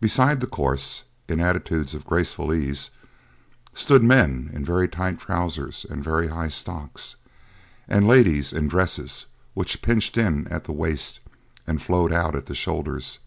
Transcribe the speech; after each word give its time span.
Beside 0.00 0.38
the 0.40 0.46
course, 0.46 1.02
in 1.26 1.40
attitudes 1.40 1.92
of 1.92 2.04
graceful 2.06 2.54
ease, 2.54 2.92
stood 3.74 4.00
men 4.00 4.48
in 4.52 4.64
very 4.64 4.86
tight 4.86 5.18
trousers 5.18 5.84
and 5.90 6.04
very 6.04 6.28
high 6.28 6.46
stocks 6.46 7.16
and 7.88 8.06
ladies 8.06 8.52
in 8.52 8.68
dresses 8.68 9.26
which 9.54 9.82
pinched 9.82 10.16
in 10.16 10.46
at 10.52 10.62
the 10.62 10.72
waist 10.72 11.18
and 11.66 11.82
flowed 11.82 12.12
out 12.12 12.36
at 12.36 12.46
the 12.46 12.54
shoulders. 12.54 13.18